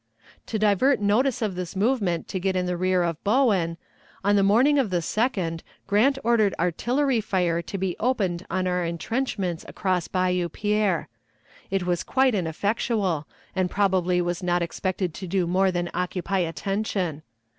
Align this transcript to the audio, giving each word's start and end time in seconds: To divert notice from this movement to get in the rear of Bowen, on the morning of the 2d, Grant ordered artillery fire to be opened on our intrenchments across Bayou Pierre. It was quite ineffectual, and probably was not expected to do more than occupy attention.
To 0.47 0.57
divert 0.57 0.99
notice 0.99 1.37
from 1.37 1.53
this 1.53 1.75
movement 1.75 2.27
to 2.29 2.39
get 2.39 2.55
in 2.55 2.65
the 2.65 2.75
rear 2.75 3.03
of 3.03 3.23
Bowen, 3.23 3.77
on 4.25 4.35
the 4.35 4.41
morning 4.41 4.79
of 4.79 4.89
the 4.89 4.97
2d, 4.97 5.61
Grant 5.85 6.17
ordered 6.23 6.55
artillery 6.59 7.21
fire 7.21 7.61
to 7.61 7.77
be 7.77 7.95
opened 7.99 8.43
on 8.49 8.65
our 8.65 8.83
intrenchments 8.83 9.63
across 9.67 10.07
Bayou 10.07 10.49
Pierre. 10.49 11.07
It 11.69 11.85
was 11.85 12.03
quite 12.03 12.33
ineffectual, 12.33 13.27
and 13.55 13.69
probably 13.69 14.23
was 14.23 14.41
not 14.41 14.63
expected 14.63 15.13
to 15.13 15.27
do 15.27 15.45
more 15.45 15.69
than 15.69 15.91
occupy 15.93 16.39
attention. 16.39 17.21